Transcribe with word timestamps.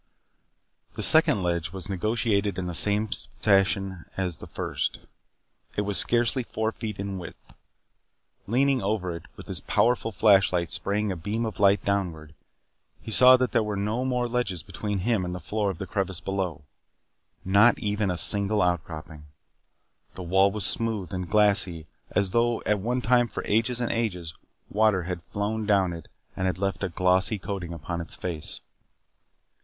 The 0.95 1.03
second 1.03 1.43
ledge 1.43 1.71
was 1.71 1.87
negotiated 1.87 2.57
in 2.57 2.65
the 2.65 2.73
same 2.73 3.07
fashion 3.39 4.05
as 4.17 4.37
the 4.37 4.47
first. 4.47 4.97
It 5.75 5.81
was 5.81 5.99
scarcely 5.99 6.41
four 6.41 6.71
feet 6.71 6.97
in 6.97 7.19
width. 7.19 7.53
Leaning 8.47 8.81
over 8.81 9.11
it, 9.15 9.27
with 9.37 9.45
his 9.45 9.61
powerful 9.61 10.11
flashlight 10.11 10.71
spraying 10.71 11.11
a 11.11 11.15
beam 11.15 11.45
of 11.45 11.59
light 11.59 11.85
downward, 11.85 12.33
he 12.99 13.11
saw 13.11 13.37
that 13.37 13.51
there 13.51 13.61
were 13.61 13.75
no 13.75 14.03
more 14.03 14.27
ledges 14.27 14.63
between 14.63 14.97
him 15.05 15.23
and 15.23 15.35
the 15.35 15.39
floor 15.39 15.69
of 15.69 15.77
the 15.77 15.85
crevice 15.85 16.19
below. 16.19 16.63
Not 17.45 17.77
even 17.77 18.09
a 18.09 18.17
single 18.17 18.63
out 18.63 18.83
cropping. 18.83 19.25
The 20.15 20.23
wall 20.23 20.49
was 20.51 20.65
smooth 20.65 21.13
and 21.13 21.29
glassy 21.29 21.85
as 22.09 22.31
though 22.31 22.63
at 22.65 22.79
one 22.79 23.01
time, 23.01 23.27
for 23.27 23.43
ages 23.45 23.79
and 23.79 23.91
ages, 23.91 24.33
water 24.67 25.03
had 25.03 25.21
flown 25.25 25.67
down 25.67 25.93
it 25.93 26.07
and 26.35 26.47
had 26.47 26.57
left 26.57 26.83
a 26.83 26.89
glossy 26.89 27.37
coating 27.37 27.71
upon 27.71 28.01
its 28.01 28.15
face. 28.15 28.61